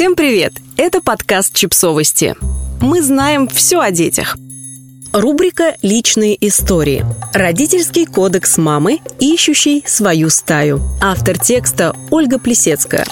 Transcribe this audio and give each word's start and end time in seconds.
Всем 0.00 0.16
привет! 0.16 0.54
Это 0.78 1.02
подкаст 1.02 1.54
«Чипсовости». 1.54 2.34
Мы 2.80 3.02
знаем 3.02 3.46
все 3.48 3.80
о 3.80 3.90
детях. 3.90 4.38
Рубрика 5.12 5.76
«Личные 5.82 6.38
истории». 6.48 7.04
Родительский 7.34 8.06
кодекс 8.06 8.56
мамы, 8.56 9.00
ищущий 9.18 9.84
свою 9.86 10.30
стаю. 10.30 10.80
Автор 11.02 11.38
текста 11.38 11.94
Ольга 12.10 12.38
Плесецкая. 12.38 13.04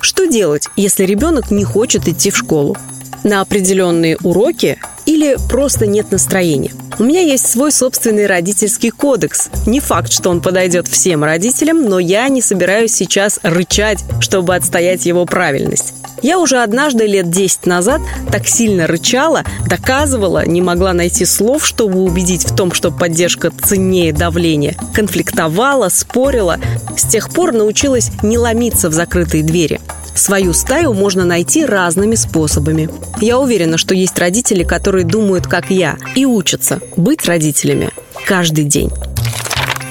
Что 0.00 0.24
делать, 0.24 0.66
если 0.76 1.04
ребенок 1.04 1.50
не 1.50 1.62
хочет 1.62 2.08
идти 2.08 2.30
в 2.30 2.38
школу? 2.38 2.74
На 3.22 3.42
определенные 3.42 4.16
уроки 4.22 4.78
или 5.04 5.36
просто 5.50 5.86
нет 5.86 6.10
настроения? 6.10 6.72
У 6.98 7.04
меня 7.04 7.20
есть 7.20 7.50
свой 7.50 7.70
собственный 7.70 8.26
родительский 8.26 8.88
кодекс. 8.88 9.50
Не 9.66 9.80
факт, 9.80 10.10
что 10.10 10.30
он 10.30 10.40
подойдет 10.40 10.88
всем 10.88 11.22
родителям, 11.22 11.84
но 11.84 11.98
я 11.98 12.26
не 12.30 12.40
собираюсь 12.40 12.94
сейчас 12.94 13.40
рычать, 13.42 14.02
чтобы 14.20 14.54
отстоять 14.54 15.04
его 15.04 15.26
правильность. 15.26 15.92
Я 16.24 16.38
уже 16.38 16.62
однажды 16.62 17.06
лет 17.06 17.28
10 17.28 17.66
назад 17.66 18.00
так 18.32 18.48
сильно 18.48 18.86
рычала, 18.86 19.44
доказывала, 19.68 20.46
не 20.46 20.62
могла 20.62 20.94
найти 20.94 21.26
слов, 21.26 21.66
чтобы 21.66 22.02
убедить 22.02 22.44
в 22.44 22.56
том, 22.56 22.72
что 22.72 22.90
поддержка 22.90 23.50
ценнее 23.50 24.10
давления. 24.10 24.74
Конфликтовала, 24.94 25.90
спорила. 25.90 26.56
С 26.96 27.02
тех 27.02 27.28
пор 27.28 27.52
научилась 27.52 28.10
не 28.22 28.38
ломиться 28.38 28.88
в 28.88 28.94
закрытые 28.94 29.42
двери. 29.42 29.82
Свою 30.14 30.54
стаю 30.54 30.94
можно 30.94 31.26
найти 31.26 31.66
разными 31.66 32.14
способами. 32.14 32.88
Я 33.20 33.38
уверена, 33.38 33.76
что 33.76 33.94
есть 33.94 34.18
родители, 34.18 34.64
которые 34.64 35.04
думают, 35.04 35.46
как 35.46 35.68
я, 35.68 35.98
и 36.14 36.24
учатся 36.24 36.80
быть 36.96 37.26
родителями 37.26 37.90
каждый 38.24 38.64
день. 38.64 38.90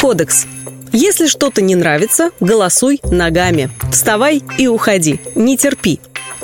Кодекс. 0.01 0.47
Если 0.91 1.27
что-то 1.27 1.61
не 1.61 1.75
нравится, 1.75 2.31
голосуй 2.39 3.01
ногами. 3.03 3.69
Вставай 3.91 4.41
и 4.57 4.65
уходи. 4.65 5.19
Не 5.35 5.57
терпи. 5.57 5.99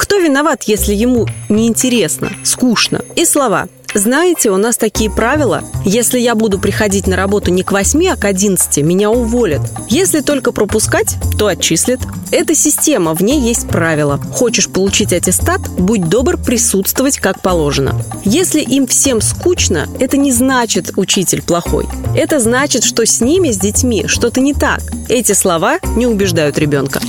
Кто 0.10 0.18
виноват, 0.18 0.64
если 0.64 0.96
ему 0.96 1.28
неинтересно, 1.50 2.32
скучно? 2.44 3.02
И 3.16 3.26
слова 3.26 3.68
знаете, 3.94 4.50
у 4.50 4.58
нас 4.58 4.76
такие 4.76 5.10
правила. 5.12 5.64
Если 5.86 6.20
я 6.20 6.34
буду 6.34 6.60
приходить 6.60 7.06
на 7.06 7.16
работу 7.16 7.52
не 7.52 7.62
к 7.62 7.72
8, 7.72 8.08
а 8.08 8.16
к 8.16 8.26
11, 8.26 8.84
меня 8.84 9.12
уволят. 9.12 9.62
Если 9.88 10.22
только 10.22 10.52
пропускать, 10.52 11.16
то 11.38 11.46
отчислят. 11.46 12.00
Это 12.32 12.56
система, 12.56 13.14
в 13.14 13.22
ней 13.22 13.40
есть 13.40 13.68
правила. 13.68 14.20
Хочешь 14.34 14.68
получить 14.68 15.14
аттестат, 15.14 15.62
будь 15.78 16.10
добр 16.10 16.38
присутствовать 16.38 17.20
как 17.20 17.44
положено. 17.44 17.94
Если 18.26 18.62
им 18.62 18.88
всем 18.88 19.22
скучно, 19.22 19.88
это 20.00 20.18
не 20.18 20.32
значит 20.32 20.94
учитель 20.96 21.44
плохой. 21.44 21.86
Это 22.16 22.40
значит, 22.40 22.84
что 22.84 23.06
с 23.06 23.22
ними, 23.22 23.52
с 23.52 23.58
детьми, 23.58 24.06
что-то 24.08 24.40
не 24.42 24.56
так. 24.56 24.82
Эти 25.08 25.34
слова 25.34 25.78
не 25.96 26.08
убеждают 26.08 26.58
ребенка. 26.58 27.00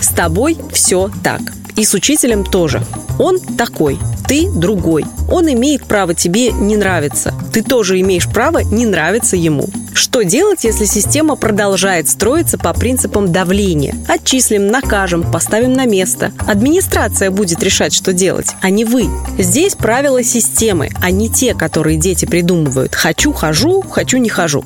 С 0.00 0.08
тобой 0.08 0.56
все 0.72 1.10
так. 1.24 1.40
И 1.78 1.84
с 1.84 1.94
учителем 1.94 2.44
тоже. 2.44 2.82
Он 3.20 3.38
такой, 3.38 4.00
ты 4.26 4.50
другой. 4.50 5.04
Он 5.30 5.48
имеет 5.52 5.84
право 5.84 6.12
тебе 6.12 6.50
не 6.50 6.76
нравиться. 6.76 7.32
Ты 7.52 7.62
тоже 7.62 8.00
имеешь 8.00 8.26
право 8.26 8.58
не 8.58 8.84
нравиться 8.84 9.36
ему. 9.36 9.68
Что 9.94 10.24
делать, 10.24 10.64
если 10.64 10.86
система 10.86 11.36
продолжает 11.36 12.08
строиться 12.08 12.58
по 12.58 12.74
принципам 12.74 13.30
давления? 13.30 13.94
Отчислим, 14.08 14.66
накажем, 14.66 15.30
поставим 15.30 15.72
на 15.72 15.86
место. 15.86 16.32
Администрация 16.48 17.30
будет 17.30 17.62
решать, 17.62 17.94
что 17.94 18.12
делать, 18.12 18.48
а 18.60 18.70
не 18.70 18.84
вы. 18.84 19.08
Здесь 19.38 19.76
правила 19.76 20.24
системы, 20.24 20.90
а 21.00 21.12
не 21.12 21.28
те, 21.28 21.54
которые 21.54 21.96
дети 21.96 22.24
придумывают. 22.24 22.96
Хочу– 22.96 23.32
хожу, 23.34 23.82
хочу– 23.82 24.16
не 24.18 24.28
хожу. 24.28 24.64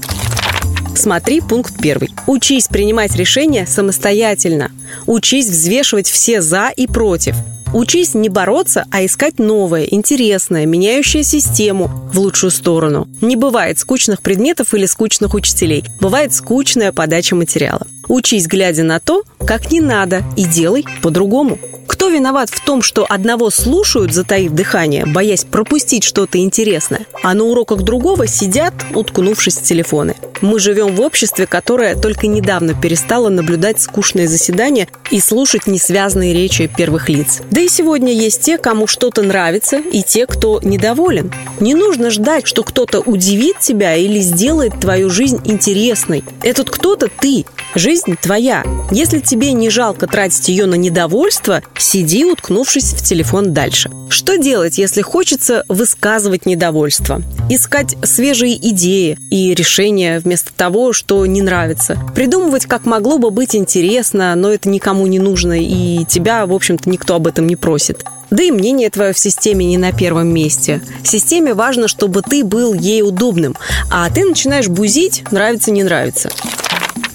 Смотри 1.03 1.41
пункт 1.41 1.75
первый. 1.83 2.11
Учись 2.29 2.69
принимать 2.69 3.17
решения 3.17 3.67
самостоятельно. 3.67 4.71
Учись 5.07 5.49
взвешивать 5.49 6.09
все 6.09 6.41
«за» 6.41 6.69
и 6.69 6.87
«против». 6.87 7.35
Учись 7.75 8.15
не 8.15 8.29
бороться, 8.29 8.85
а 8.93 9.05
искать 9.05 9.41
новое, 9.41 9.83
интересное, 9.83 10.65
меняющее 10.65 11.25
систему 11.25 11.91
в 12.13 12.21
лучшую 12.21 12.53
сторону. 12.53 13.09
Не 13.21 13.35
бывает 13.35 13.81
скучных 13.81 14.23
предметов 14.23 14.75
или 14.75 14.87
скучных 14.87 15.35
учителей. 15.35 15.85
Бывает 15.99 16.33
скучная 16.35 16.93
подача 16.93 17.35
материала. 17.35 17.85
Учись, 18.07 18.47
глядя 18.47 18.85
на 18.85 19.01
то, 19.01 19.25
как 19.47 19.71
не 19.71 19.81
надо, 19.81 20.23
и 20.37 20.45
делай 20.45 20.85
по-другому. 21.03 21.59
Кто 21.87 22.09
виноват 22.09 22.51
в 22.51 22.65
том, 22.65 22.83
что 22.83 23.07
одного 23.09 23.51
слушают, 23.51 24.13
затаив 24.13 24.53
дыхание, 24.53 25.05
боясь 25.07 25.45
пропустить 25.45 26.05
что-то 26.05 26.39
интересное, 26.39 27.07
а 27.23 27.35
на 27.35 27.45
уроках 27.45 27.83
другого 27.83 28.27
сидят, 28.27 28.75
уткнувшись 28.95 29.59
в 29.59 29.63
телефоны? 29.63 30.17
Мы 30.41 30.59
живем 30.59 30.97
в 30.97 31.01
обществе, 31.01 31.47
которое 31.47 31.95
только 31.95 32.27
недавно 32.27 32.75
перестало 32.75 33.29
наблюдать 33.29 33.81
скучные 33.81 34.27
заседания 34.27 34.89
и 35.13 35.21
слушать 35.21 35.69
несвязные 35.69 36.35
речи 36.35 36.69
первых 36.77 37.09
лиц. 37.09 37.41
Да 37.53 37.61
и 37.61 37.69
сегодня 37.69 38.13
есть 38.13 38.41
те, 38.41 38.59
кому 38.59 38.89
что-то 38.89 39.23
нравится, 39.23 39.77
и 39.77 40.03
те, 40.03 40.27
кто 40.27 40.61
недоволен. 40.61 41.33
Не 41.61 41.75
нужно 41.75 42.11
ждать, 42.11 42.49
что 42.49 42.65
кто-то 42.65 43.01
удивит 43.01 43.61
тебя 43.61 43.95
или 43.95 44.19
сделает 44.19 44.81
твою 44.81 45.11
жизнь 45.11 45.41
интересной. 45.45 46.25
Этот 46.43 46.71
кто-то 46.71 47.09
ты. 47.09 47.45
Жизнь 47.75 48.17
твоя. 48.21 48.65
Если 48.91 49.21
тебе 49.21 49.32
не 49.37 49.71
жалко 49.71 50.07
тратить 50.07 50.49
ее 50.49 50.67
на 50.67 50.75
недовольство, 50.75 51.63
сиди, 51.79 52.25
уткнувшись 52.25 52.93
в 52.93 53.03
телефон 53.03 53.53
дальше. 53.53 53.91
Что 54.09 54.37
делать, 54.37 54.79
если 54.79 55.03
хочется 55.03 55.65
высказывать 55.69 56.47
недовольство? 56.47 57.23
Искать 57.49 57.97
свежие 58.03 58.57
идеи 58.71 59.19
и 59.31 59.55
решения 59.55 60.19
вместо 60.19 60.53
того, 60.53 60.93
что 60.93 61.25
не 61.27 61.43
нравится. 61.43 61.99
Придумывать, 62.15 62.67
как 62.67 62.85
могло 62.85 63.19
бы 63.19 63.31
быть 63.31 63.57
интересно, 63.57 64.35
но 64.35 64.51
это 64.51 64.69
никому 64.69 65.07
не 65.07 65.19
нужно, 65.19 65.61
и 65.61 66.05
тебя, 66.05 66.47
в 66.47 66.53
общем-то, 66.53 66.89
никто 66.89 67.15
об 67.15 67.27
этом 67.27 67.47
не 67.47 67.57
просит. 67.57 68.05
Да 68.31 68.43
и 68.43 68.51
мнение 68.51 68.89
твое 68.89 69.13
в 69.13 69.19
системе 69.19 69.67
не 69.67 69.77
на 69.77 69.93
первом 69.93 70.29
месте. 70.29 70.81
Системе 71.05 71.53
важно, 71.53 71.87
чтобы 71.87 72.23
ты 72.23 72.45
был 72.45 72.73
ей 72.73 73.03
удобным, 73.03 73.57
а 73.91 74.09
ты 74.09 74.25
начинаешь 74.25 74.69
бузить, 74.69 75.25
нравится, 75.31 75.71
не 75.71 75.83
нравится. 75.83 76.31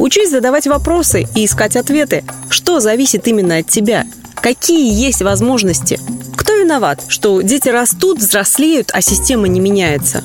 Учись 0.08 0.32
задавать 0.32 0.68
вопросы 0.68 1.28
и 1.36 1.44
искать 1.44 1.76
ответы. 1.76 2.24
Что 2.50 2.80
зависит 2.80 3.28
именно 3.28 3.58
от 3.58 3.68
тебя? 3.68 4.06
Какие 4.36 4.90
есть 4.90 5.22
возможности? 5.22 6.00
Кто 6.38 6.54
виноват, 6.54 7.04
что 7.10 7.42
дети 7.42 7.68
растут, 7.68 8.20
взрослеют, 8.20 8.92
а 8.94 9.02
система 9.02 9.50
не 9.50 9.60
меняется? 9.60 10.24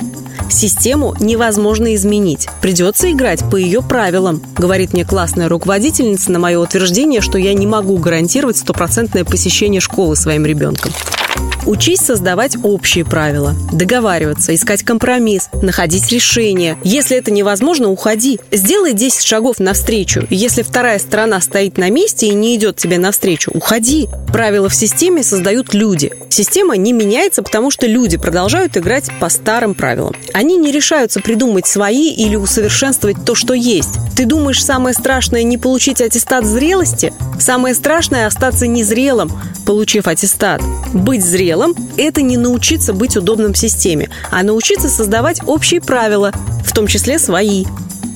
Систему 0.48 1.16
невозможно 1.19 1.97
изменить. 1.97 2.47
Придется 2.60 3.10
играть 3.10 3.41
по 3.50 3.56
ее 3.56 3.82
правилам, 3.82 4.41
говорит 4.56 4.93
мне 4.93 5.04
классная 5.04 5.48
руководительница 5.48 6.31
на 6.31 6.38
мое 6.38 6.60
утверждение, 6.60 7.20
что 7.20 7.37
я 7.37 7.53
не 7.53 7.66
могу 7.66 7.97
гарантировать 7.97 8.59
стопроцентное 8.59 9.25
посещение 9.25 9.81
школы 9.81 10.14
своим 10.14 10.47
ребенком. 10.47 10.93
Учись 11.65 12.00
создавать 12.00 12.56
общие 12.65 13.04
правила, 13.04 13.54
договариваться, 13.72 14.54
искать 14.54 14.82
компромисс, 14.82 15.48
находить 15.62 16.10
решение. 16.10 16.76
Если 16.82 17.16
это 17.16 17.31
невозможно, 17.31 17.88
уходи. 17.88 18.41
Сделай 18.50 18.94
10 18.94 19.22
шагов 19.25 19.60
навстречу. 19.60 20.26
Если 20.28 20.62
вторая 20.62 20.98
сторона 20.98 21.41
стоит 21.41 21.78
на 21.78 21.88
месте 21.88 22.26
и 22.26 22.34
не 22.34 22.56
идет 22.56 22.76
тебе 22.76 22.98
навстречу, 22.98 23.53
уходи. 23.54 24.09
Правила 24.32 24.69
в 24.69 24.75
системе 24.75 25.22
создают 25.22 25.72
люди. 25.72 26.10
Система 26.31 26.76
не 26.76 26.93
меняется, 26.93 27.43
потому 27.43 27.70
что 27.70 27.87
люди 27.87 28.16
продолжают 28.16 28.76
играть 28.76 29.10
по 29.20 29.28
старым 29.28 29.75
правилам. 29.75 30.16
Они 30.32 30.56
не 30.56 30.72
решаются 30.72 31.20
придумать 31.20 31.66
свои 31.66 32.12
или 32.12 32.34
усовершенствовать 32.34 33.25
то, 33.25 33.34
что 33.34 33.54
есть. 33.54 33.91
Ты 34.16 34.25
думаешь, 34.25 34.64
самое 34.64 34.94
страшное 34.94 35.43
не 35.43 35.59
получить 35.59 36.00
аттестат 36.00 36.44
зрелости? 36.44 37.12
Самое 37.38 37.75
страшное 37.75 38.26
остаться 38.26 38.66
незрелым, 38.66 39.31
получив 39.64 40.09
аттестат. 40.09 40.60
Быть 41.22 41.31
зрелым– 41.31 41.77
это 41.97 42.21
не 42.21 42.37
научиться 42.37 42.93
быть 42.93 43.16
удобным 43.16 43.53
в 43.53 43.56
системе, 43.59 44.10
а 44.33 44.43
научиться 44.43 44.88
создавать 44.88 45.38
общие 45.47 45.81
правила, 45.81 46.33
в 46.65 46.72
том 46.72 46.88
числе 46.88 47.21
свои, 47.21 47.65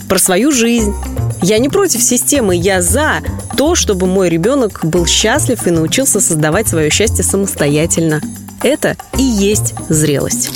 про 0.08 0.18
свою 0.18 0.50
жизнь. 0.50 0.92
Я 1.40 1.58
не 1.58 1.68
против 1.68 2.02
системы, 2.02 2.56
я 2.56 2.82
за 2.82 3.22
то, 3.56 3.76
чтобы 3.76 4.08
мой 4.08 4.28
ребенок 4.28 4.80
был 4.84 5.06
счастлив 5.06 5.64
и 5.68 5.70
научился 5.70 6.20
создавать 6.20 6.66
свое 6.66 6.90
счастье 6.90 7.22
самостоятельно. 7.22 8.20
Это 8.64 8.96
и 9.16 9.22
есть 9.22 9.74
зрелость. 9.88 10.50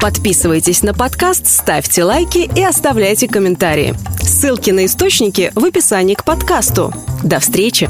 Подписывайтесь 0.00 0.82
на 0.82 0.92
подкаст, 0.92 1.46
ставьте 1.46 2.02
лайки 2.02 2.50
и 2.52 2.64
оставляйте 2.64 3.28
комментарии. 3.28 3.94
Ссылки 4.20 4.72
на 4.72 4.86
источники 4.86 5.52
в 5.54 5.64
описании 5.64 6.14
к 6.14 6.24
подкасту. 6.24 6.92
До 7.22 7.38
встречи! 7.38 7.88